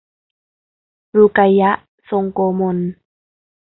[1.15, 2.77] รูไกยะฮ์ ทรงโกมล